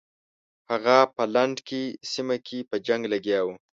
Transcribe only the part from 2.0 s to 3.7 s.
سیمه کې په جنګ لګیا وو.